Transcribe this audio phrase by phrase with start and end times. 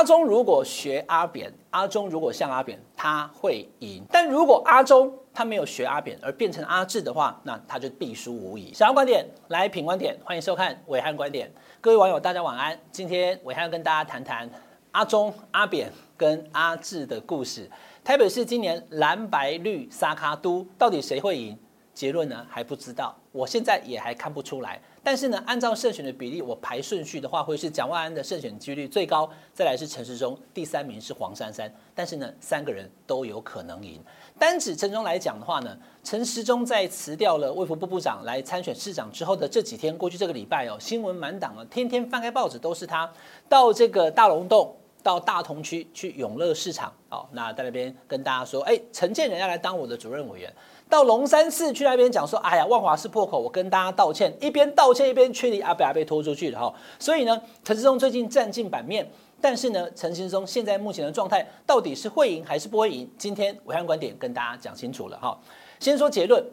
[0.00, 4.02] 阿中如果学阿扁，阿中如果像阿扁，他会赢。
[4.10, 8.72] 但如果阿中他没有学阿扁而变成阿志的话，那他就必输无疑。
[8.72, 11.52] 想要观点来品观点，欢迎收看伟汉观点。
[11.82, 12.80] 各位网友，大家晚安。
[12.90, 14.48] 今天伟汉要跟大家谈谈
[14.92, 17.70] 阿中、阿扁跟阿志的故事。
[18.02, 21.58] 台北市今年蓝白绿沙卡都，到底谁会赢？
[21.92, 24.80] 结论呢还不知道，我现在也还看不出来。
[25.02, 31.72] 但是呢，按照胜选的比例，我排顺序的话，会是蒋万安的胜选几率最高，再来是陈时中，第三名是黄珊珊。
[31.94, 33.98] 但是呢，三个人都有可能赢。
[34.38, 43.10] 单指陈时中来讲的话呢，陈时中在辞掉了卫福部部长来参选市长之后的这几天，过去这个礼拜哦，新闻满档了，天天翻开报纸都是他
[43.48, 44.76] 到这个大龙洞。
[45.02, 50.52] 到大同区去永乐市场，好，那在那边跟大家说，哎，陈建仁要来当我的主任委员。
[50.88, 56.74] 到龙山寺去那边讲说，哎呀，万华是破口，我跟大家道歉，一边道歉一边确立阿北阿被拖出去了哈。
[56.98, 59.08] 所以呢，陈时中最近占尽版面，
[59.40, 63.08] 但是呢，陈时中现在目前的状态到底是会赢还是不会赢？
[63.16, 65.38] 今天暐瀚观点跟大家讲清楚了哈。
[65.78, 66.44] 先说结论，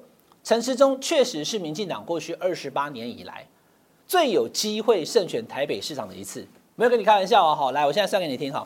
[0.43, 3.47] 陈时中确实是民进党过去二十八年以来
[4.05, 6.47] 最有机会胜选台北市长的一次。
[6.79, 7.55] 没有跟你开玩笑啊！
[7.55, 8.65] 好，来，我现在算给你听哈。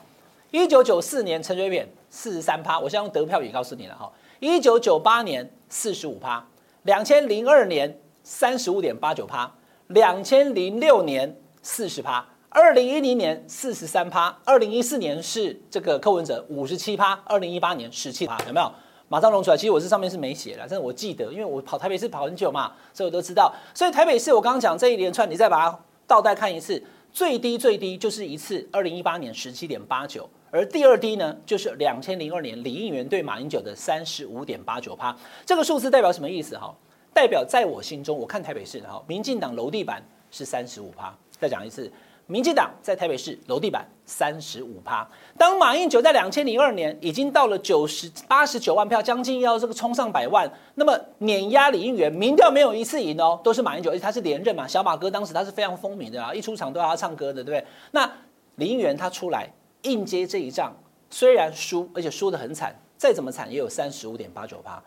[0.52, 4.12] 一九九四年陈水扁四十三趴，我现在用得票率告诉你了哈。
[4.42, 6.46] 一九九八年四十五趴，
[6.84, 9.50] 两千零二年三十五点八九趴，
[9.88, 18.70] 两千零六年四十趴，二零一零年四十三趴，二零一四年是这个柯文哲五十七趴，二零一八年十七趴，有没有？
[19.08, 19.56] 马上弄出来。
[19.56, 23.54] 其实我这上面是没写的，但是我记得，因为我跑台北市跑很久嘛，所以我都知道。
[23.74, 26.84] 所以台北市我刚刚讲这一连串，你再把它倒带看一次。
[27.14, 35.16] 最低最低就是一次，二零一八年十七点八九，而第二低呢，就是两千零二年李应元对马英九的三十五点八九趴。
[35.46, 36.58] 这个数字代表什么意思？
[36.58, 36.74] 哈，
[37.14, 41.14] 代表在我心中，我看台北市哈，民进党楼地板是三十五趴。
[41.40, 41.92] 再讲一次。
[42.32, 45.06] 民进党在台北市楼地板三十五趴，
[45.38, 57.66] 当马英九在两千零二年已经到了九十八十九万票，将近要这个冲上百万，那么碾压李应元，民调没有一次赢哦，都是马英九，而且他是连任嘛，小马哥当时他是非常风靡的啊，一出场都要他唱歌的，对不对？
[57.92, 58.10] 那
[58.56, 60.74] 李应元他出来硬接这一仗，
[61.10, 64.82] 虽然输，而且输得很惨，再怎么惨也有三十五点八九趴。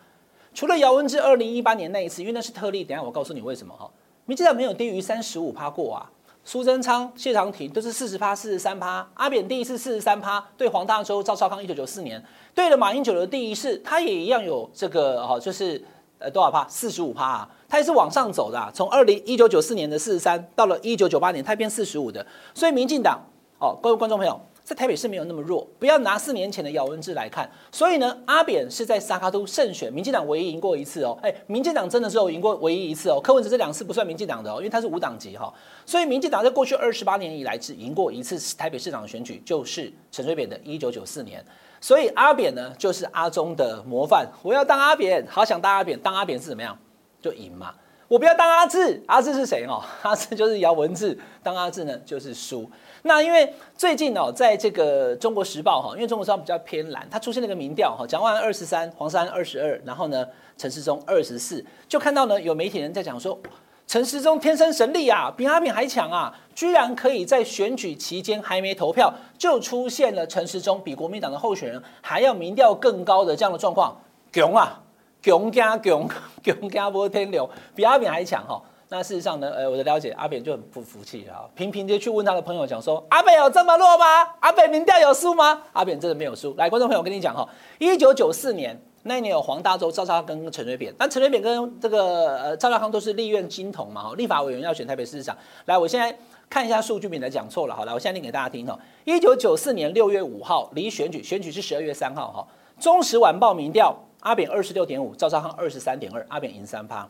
[0.54, 3.90] 除了姚文智二零一八年那一次，因为那是特例，等下我告诉你为什么哈，
[4.24, 6.10] 民进党没有低于三十五趴过啊。
[6.44, 9.08] 苏贞昌、谢长廷都是四十趴、四十三趴。
[9.14, 12.22] 阿扁第一次四十三趴，对黄大洲、赵少康，一九九四年
[12.54, 15.82] 对了马英九的第一次，他也一样有这个哈，就是
[16.18, 16.66] 呃多少趴？
[16.68, 22.24] 四十五趴啊，他也是往上走的啊，从二零一九九四年的四十三到了一九九八年，他变四十五的。
[22.54, 23.18] 所以民进党
[23.58, 24.38] 哦，各位观众朋友。
[24.64, 27.48] 在台北市没有那么弱，不要拿四年前的姚文智来看。
[27.70, 31.18] 所以呢，阿扁是在三脚督胜选，民进党唯一赢过一次哦。
[31.22, 33.20] 哎，民进党真的是有赢过唯一一次哦。
[33.22, 35.52] 柯文哲这两次不算民进党的哦，因为他是无党籍哈。
[35.84, 41.44] 所以民进党在过去二十八年以来只赢过一次台北市长的选举，就是陈水扁的一九九四年。
[41.78, 44.26] 所以阿扁呢，就是阿中的模范。
[44.42, 46.78] 我要当阿扁，好想当阿扁，当阿扁是怎么样？
[47.20, 47.74] 就赢嘛。
[48.08, 49.82] 我不要当阿志，阿志是谁哦？
[50.02, 52.70] 阿志就是姚文智，当阿志呢就是输。
[53.02, 60.26] 那因为最近哦，在这个《中国时报》哈，因为《中国时报》比较偏蓝，它出现了一个民调哈，蒋万二十三，黄珊二十二，然后呢，
[60.56, 63.38] 陈时中二十四，就看到呢有媒体人在讲说，
[63.86, 74.00] 陈时中天生神力啊，比阿扁还强啊，居然可以在选举期间还没投票就出现了陈时中比国民党的候选人还要民调更高的这样的状况，
[74.32, 74.80] 强啊，
[75.24, 76.06] 强加强，
[76.42, 78.60] 强加波 天流，比阿扁还强哈。
[78.90, 84.04] 那事实上呢，呃，我的了解，阿扁就很不服气啊，频频的去问他的朋友，讲说，阿扁有这么弱吗？
[84.40, 85.62] 阿扁民调有输吗？
[85.72, 86.54] 阿扁真的没有输。
[86.58, 87.48] 来，观众朋友，我跟你讲哈，
[87.78, 95.34] 一九九四年那一年有黄大洲、赵少康跟陈水扁，但陈水扁跟这个呃赵少康都是立院金童嘛，哈，立法委员要选台北市长。
[95.64, 96.14] 来，我现在
[96.50, 98.78] 看一下数据，免得讲错了，好，来，我现在念给大家听哈。
[99.04, 102.46] 一九九四年六月五号离选举，选举是十二月三号哈。
[102.78, 107.08] 中时晚报民调，阿扁二十六点五，赵少康二十三点二，阿扁赢三趴。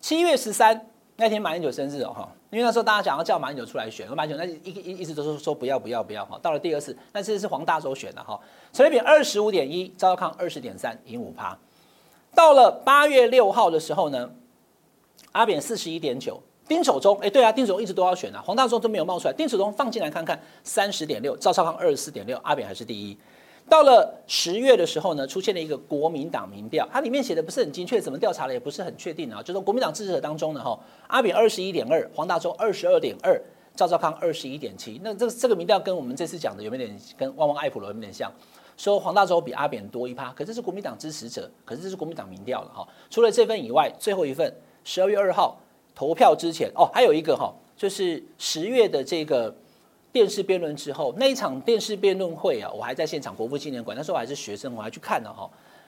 [0.00, 0.86] 七月十三。
[1.18, 6.38] 那天马英九生日哦哈，因为那时候大家想要叫马英九出来选，马英九那一一一直都是说不要不要不要哈。
[6.42, 8.38] 到了第二次，那次是黄大洲选的哈，
[8.70, 11.56] 陈水扁二十五点一，赵少康二十点三，赢五趴。
[12.34, 14.30] 到了八月六号的时候呢，
[15.32, 16.38] 阿扁四十一点九，
[16.68, 23.16] 丁守中哎对啊，丁守中一直都要选啊，黄大洲都没有冒出来，丁守中放进来看看，三十点六，赵少康二十四点六，阿扁还是第一。
[23.68, 29.40] 到了十月的时候呢，出现了一个国民党民调，它里面写的不是很精确，怎么调查的也不是很确定啊。
[29.42, 30.78] 就是说国民党支持者当中呢，哈，
[31.08, 33.40] 阿扁二十一点二，黄大洲二十二点二，
[33.74, 35.00] 赵少康二十一点七。
[35.02, 38.32] 那这这个民调跟我们这次讲的有没有点跟旺旺爱普罗有没有点像？
[38.76, 42.86] 说黄大洲比阿扁多一趴，可是这是国民党支持者，可是这是国民党民调了哈。
[43.10, 44.54] 除了这份以外，最后一份
[44.84, 45.58] 十二月二号
[45.92, 49.52] 投票之前哦，还有一个哈，就是十月的这个。
[50.16, 55.46] 电视辩论之后，那一场电视辩论会啊，我还在现场国父纪念馆，那时候我还是学生，我还去看了哈。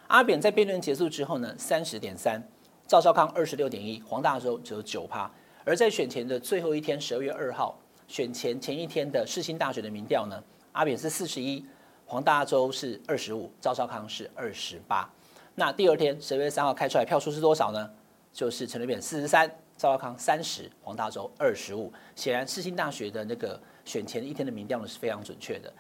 [0.09, 2.39] 阿扁在辩论结束之后呢，三十点三，
[2.87, 5.31] 赵少康二十六点一，黄大洲只有九趴。
[5.65, 11.65] 而在选前的最后一天，十二月二号，选前前一天的世新大学的民调呢，阿扁是四十一，
[12.05, 15.11] 黄大洲是二十五，赵少康是二十八。
[15.55, 17.91] 那第二天十二月三号开出来票数是多少呢？
[18.31, 21.91] 就是陈水扁四十三，赵少康三十，黄大洲二十五。
[22.15, 25.73] 显然世新大学的那个选前一天的民调呢是非常准确的。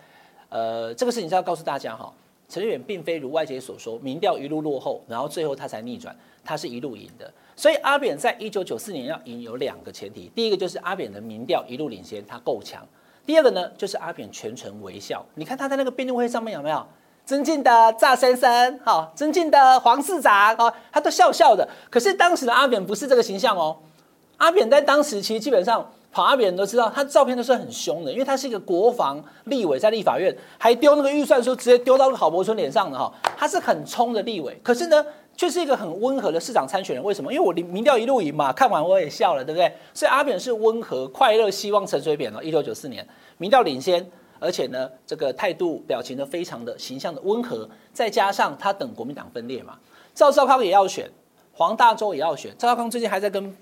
[0.48, 2.10] 呃，这个事情是要告诉大家哈。
[2.48, 7.30] 陈水扁并非如外界所说，民调一路落后，然后最后他才逆转，他是一路赢的。
[7.54, 12.82] 所以阿扁在一九九四年要赢有两个前提，第一个就是阿扁的民调一路领先，他够强；
[13.26, 15.22] 第二个呢，就是阿扁全程微笑。
[15.34, 16.86] 你看他在那个辩论会上面有没有
[17.28, 21.68] 尊敬的赵先生，好，尊敬的黄市长，哦，他都笑笑的。
[21.90, 23.76] 可是当时的阿扁不是这个形象哦，
[24.38, 25.86] 阿扁在当时其实基本上。
[26.10, 33.12] 跑阿扁都知道，他照片都是很凶的，因为他是一个国防立委，在立法院还丢那个预算书，直接丢到郝柏村脸上的哈。
[33.36, 35.04] 他是很冲的立委，可是呢，
[35.36, 37.04] 却是一个很温和的市长参选人。
[37.04, 37.30] 为什么？
[37.30, 39.70] 因为我民调一路赢嘛，看完我也笑了，对不对？
[39.92, 42.42] 所以阿扁是温和、快乐，希望陈水扁哦。
[42.42, 44.10] 一九九四年民调领先，
[44.40, 49.78] 而且呢，这个态度、表情都非常的形象的温和，再加上他等国民党分裂嘛，
[50.14, 51.10] 赵少康也要选，
[51.52, 52.54] 黄大洲也要选。
[52.58, 53.56] 赵少康最近还在跟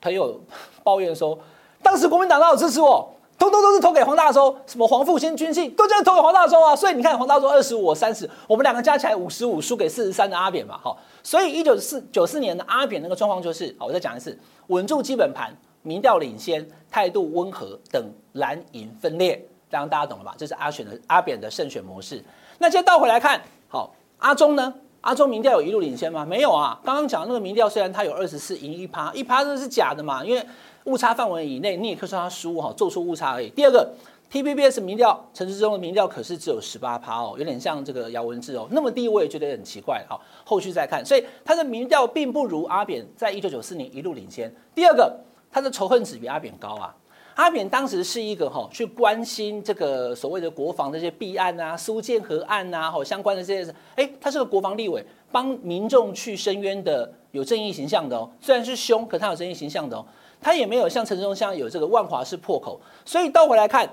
[0.00, 0.40] 朋友
[0.82, 1.38] 抱怨说。
[1.82, 6.76] 当时国民党都有支持我，通通都是投给黄大洲，什么黄复兴军庆都这样投给黄大洲啊。
[6.76, 10.76] 所以你看黄大洲二十五，我三十，我们两个加起来五十五，输给四十三的阿扁嘛。
[10.76, 15.50] 好，所以一九四九四年的阿扁那个状况就是，好，我再讲一次，稳住基本盘，
[15.80, 20.34] 民调领先，态度温和，等蓝营分裂，这样大家懂了吧？
[20.36, 22.22] 这是阿选的阿扁的胜选模式。
[22.58, 24.74] 那接着倒回来看，好，阿中呢？
[25.00, 26.26] 阿中民调有一路领先吗？
[26.26, 26.78] 没有啊。
[26.84, 30.44] 刚刚讲那个民调虽然他有二十四赢一趴，一趴这是假的嘛，因为。
[30.84, 33.50] 误差范围以内，你也可以说他输哈，做出误差而已。
[33.50, 33.86] 第二个
[34.32, 40.18] ，TVBS 民调陈时中的民调可是只有十八趴哦，有点像这个姚文智哦，那么低我也觉得很奇怪哈。
[40.42, 44.50] 后续再看，所以他的民调并不如阿扁在一九九四年一路领先。
[44.74, 45.14] 第二个，
[45.52, 46.96] 他的仇恨值比阿扁高啊。
[47.40, 55.02] 阿扁当时是一个哈去关心这个所谓的国防这些弊案啊、苏建和案呐，哈相关的这些，哎，他是个国防立委，
[55.32, 58.30] 帮民众去申冤的，有正义形象的哦。
[58.42, 60.04] 虽然是凶，可他有正义形象的哦。
[60.38, 63.88] 他也没有像陈时中像有这个万华式破口，所以倒回来看，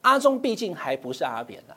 [0.00, 1.74] 阿中毕竟还不是阿扁呐。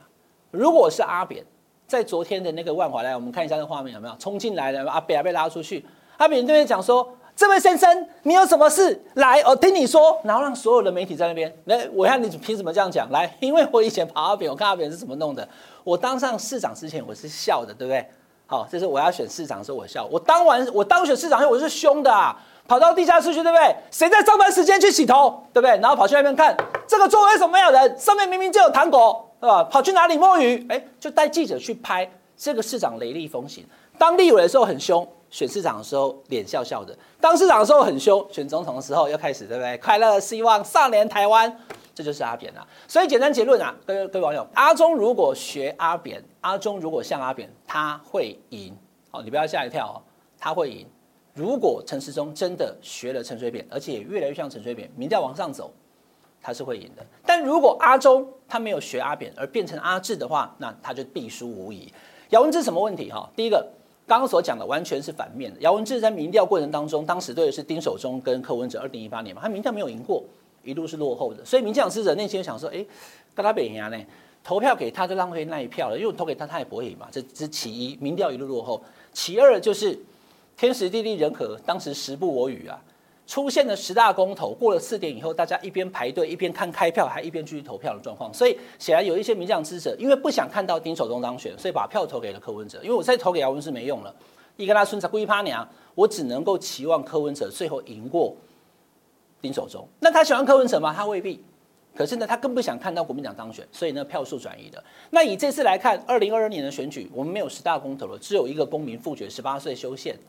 [0.50, 1.46] 如果是阿扁，
[1.86, 5.86] 在昨天的那个万华来，我们看一下那画面有没有冲进来了阿扁被拉出去，
[6.18, 7.08] 阿扁对面讲说
[7.42, 9.42] ：“这位先生，你有什么事来？
[9.48, 13.10] 我听你说。”然后让所有的媒体在那边来，我看你凭什么这样讲？
[13.10, 15.50] 来，因为我以前跑阿扁，我看阿扁是怎么弄的。
[15.84, 18.06] 我当上市长之前，我是笑的，对不对？
[18.46, 20.08] 好，这是我要选市长的时候我笑。
[20.12, 22.40] 我当完我当选市长后，我是凶的啊。
[22.68, 23.76] 跑到地下室去，对不对？
[23.90, 25.72] 谁在上班时间去洗头，对不对？
[25.80, 26.56] 然后跑去那边看
[26.86, 27.98] 这个座位为什么没有人？
[27.98, 29.64] 上面明明就有糖果，是吧？
[29.64, 30.64] 跑去哪里摸鱼？
[30.70, 32.08] 哎，就带记者去拍
[32.38, 33.66] 这个市长雷厉风行。
[33.98, 39.76] 当立委的时候很凶，选市长的时候脸笑笑的；当市长的时候很凶，选总统的时候又开始，对不对？
[39.80, 41.60] 快乐希望少年台湾，
[41.96, 42.68] 这就是阿扁啊。
[42.88, 48.78] 所以简单结论啊，各位各位网友，阿中如果学阿扁，阿中如果像阿扁，他会赢。
[49.10, 49.96] 好，你不要吓一跳哦，
[50.38, 50.86] 他会赢。
[51.34, 55.72] 如果陈时中真的学了陈水扁，而且越来越像陈水扁，民调往上走，
[56.42, 57.06] 他是会赢的。
[57.26, 61.90] 但如果阿中他没有学阿扁，而变成阿志的话，那他就必输无疑。
[62.32, 63.10] 姚文智什么问题？
[63.10, 63.66] 哈，第一个，
[64.12, 65.62] 刚刚所讲的完全是反面的。
[65.62, 70.22] 姚文智在民调过程当中，当时对的是丁守中跟柯文哲，二零一八年嘛，他民调没有赢过，
[70.66, 71.46] 一路是落后的。
[71.46, 72.86] 所以民进党支持者内心想说，哎，
[73.34, 73.98] 跟他北赢呢，
[74.44, 77.08] 投票给他就浪费那一票了，因为投给他他也不会赢嘛。
[77.10, 78.84] 这是其一，民调一路落后。
[79.14, 79.98] 其二就是。
[80.58, 82.80] 天时地利人和，当时时不我与啊，
[83.32, 88.30] 出现了十大公投，过了四点以后，大家一边排队一边看开票，还一边继续投票的状况。
[88.34, 92.82] 所以显然有一些民进支持者，因为不想看到丁守中当选，所以把票投给了柯文哲。
[92.84, 94.14] 因为我再投给姚文是没用了，
[94.58, 98.36] 一跟他孙才故意趴娘，我只能够期望柯文哲最后赢过
[99.42, 99.88] 丁守中。
[100.02, 100.94] 那他喜欢柯文哲吗？
[100.94, 101.42] 他未必。
[101.96, 104.84] 可是呢，他更不想看到国民党当选，所以呢，票数转移的。
[105.12, 110.20] 那以这次来看，二零二二年的选举，我们没有十大公投了，只有一个公民复决，十八岁修宪。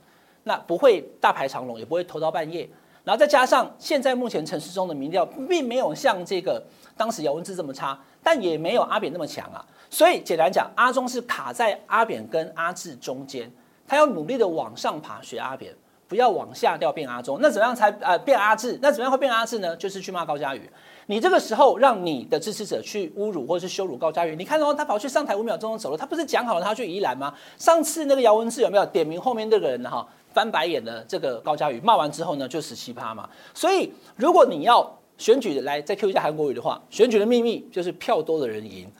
[0.44, 2.68] 那不会大排长龙，也不会投到半夜。
[3.04, 6.62] 然后再加上现在目前陈时中的民调，并没有像这个
[6.96, 9.64] 当时姚文智这么差，但也没有阿扁那么强啊。
[9.90, 13.50] 所以简单讲，阿中是卡在阿扁跟阿志中间，
[13.86, 15.74] 他要努力的往上爬学阿扁，
[16.06, 17.38] 不要往下掉变阿中。
[17.42, 18.78] 那怎么样才呃变阿智？
[18.80, 19.76] 那怎么样会变阿智呢？
[19.76, 20.70] 就是去骂高嘉瑜。
[21.06, 27.34] 你这个时候让你的支持者去侮辱或是羞辱高嘉瑜，你看到他跑去上台五秒钟走了，他不是讲好了他去宜兰吗？
[27.58, 30.06] 上次那个姚文智有没有点名后面那个人哈？
[30.34, 33.28] 翻白眼的这个高嘉瑜骂完之后呢，就十七趴嘛。
[33.54, 38.90] 所以如果你要选举来再 Q 一下韩国瑜的话，选举的秘密就是票多的人赢。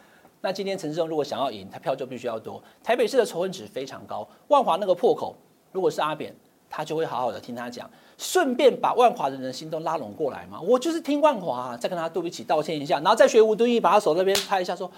[0.41, 2.63] 那今天陈志忠如果想要赢，他票就必须要多。
[2.83, 5.37] 台北市的仇恨值非常高，万华那个破口，
[5.71, 6.35] 如果是阿扁，
[6.69, 10.61] 他就会好好的听他讲，顺便把万华的人心都拉拢过来嘛。
[10.61, 14.91] 我就是听万华，再跟他对不起道歉一下，然后再学吴敦义，把他手那边拍一下，说，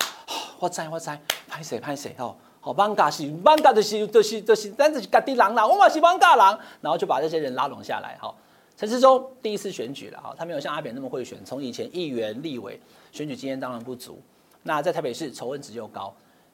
[0.58, 2.34] 我在我在，拍谁拍谁哦。
[2.64, 8.16] 好，艋舺是艋舺的是的是的是，但是家己人啦，我嘛是艋舺人，然后就把这些人拉拢下来。
[8.18, 8.34] 好，
[8.74, 12.80] 陈时中第一次选举了，哈，他没有像阿扁那么会选，从以前议员、立委
[13.12, 14.18] 选举经验当然不足。
[14.62, 16.10] 那在台北市仇恨值又高，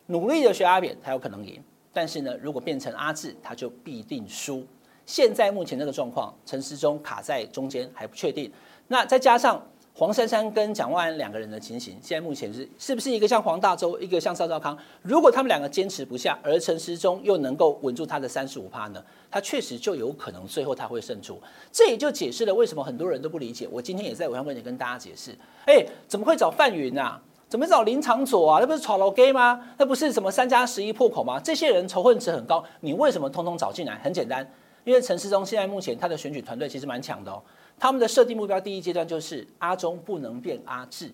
[0.06, 1.62] 努力的学阿扁，他有可能赢。
[1.92, 4.66] 但是呢，如果变成阿志，他就必定输。
[5.06, 8.52] 现在目前这个状况，陈时中卡在中间还不确定。
[8.88, 9.64] 那再加上。
[9.92, 14.76] 黄珊珊跟蒋万安两个人的情形，现在目前是是不是一个像黄大洲，一个像赵少康？
[15.02, 19.04] 如果他们两个坚持不下，而陈时中又能够稳住他的三十五趴呢？
[19.30, 21.38] 他确实就有可能最后他会胜出。
[21.70, 23.68] 这也就解释了为什么很多人都不理解。
[23.70, 27.20] 我今天也在暐瀚观点跟大家解释，哎，怎么会找范云啊？
[27.48, 28.58] 怎么找林长佐啊？
[28.60, 29.60] 那不是炒楼 gay 吗？
[29.76, 31.38] 那不是什么三加十一破口吗？
[31.40, 33.98] 这些人仇恨值很高，你为什么通通找进来？
[34.02, 34.48] 很简单，
[34.84, 37.42] 因为陈时中现在目前他的选举团队其实蛮强的哦。
[37.80, 41.10] 他们的设定目标，第一阶段就是阿中不能变阿智，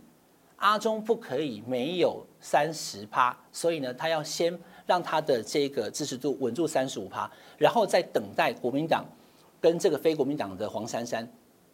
[0.57, 9.07] 阿中不可以没有三十趴，所以呢，他要先让他的这个支持度稳住三十五趴，然后再等待国民党
[9.61, 11.27] 跟这个非国民党的黄珊珊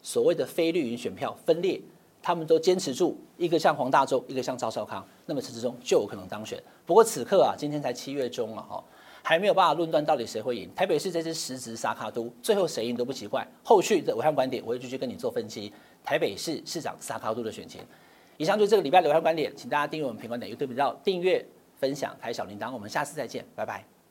[0.02, 1.80] 所谓的非绿营选票分裂，
[2.20, 6.62] 他们都坚持住，一个像黄大洲，一个像赵少康，那么陈志忠就有可能当选。
[6.84, 8.84] 不过此刻啊，今天才七月中了哈。
[9.22, 10.68] 还没有办法论断到底谁会赢。
[10.74, 13.46] 台北市这支实质沙卡都，最后谁赢都不奇怪。
[13.62, 15.72] 后续的武汉观点，我会继续跟你做分析。
[16.04, 17.80] 台北市市长沙卡都的选情。
[18.36, 21.44] 以上就是这个礼拜的武汉观点，请大家订阅我们平观点 YouTube 频道，订阅、
[21.78, 22.72] 分享、开小铃铛。
[22.72, 24.01] 我们下次再见，拜拜。